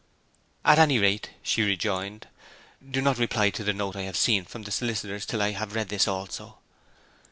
[0.65, 2.27] 'At any rate,' she rejoined,
[2.89, 5.75] 'do not reply to the note I have seen from the solicitors till I have
[5.75, 6.57] read this also.'